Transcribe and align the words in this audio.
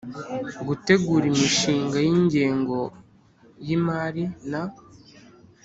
Gutegura 0.67 1.25
imishinga 1.31 1.97
y 2.05 2.09
ingengo 2.15 2.77
y 3.65 3.69
imari 3.77 4.23
na 4.49 4.63